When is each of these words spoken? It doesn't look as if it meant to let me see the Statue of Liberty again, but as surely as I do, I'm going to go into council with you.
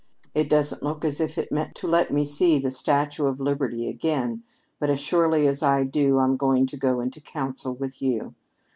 It 0.33 0.49
doesn't 0.49 0.81
look 0.81 1.05
as 1.05 1.21
if 1.21 1.37
it 1.37 1.51
meant 1.51 1.75
to 1.75 1.87
let 1.87 2.11
me 2.11 2.25
see 2.25 2.57
the 2.57 2.71
Statue 2.71 3.25
of 3.27 3.39
Liberty 3.39 3.87
again, 3.87 4.41
but 4.79 4.89
as 4.89 4.99
surely 4.99 5.45
as 5.47 5.61
I 5.61 5.83
do, 5.83 6.17
I'm 6.17 6.37
going 6.37 6.65
to 6.65 6.75
go 6.75 7.01
into 7.01 7.21
council 7.21 7.75
with 7.75 8.01
you. 8.01 8.33